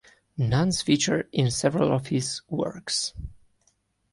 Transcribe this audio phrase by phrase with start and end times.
[0.35, 3.13] Nuns feature in several of his works.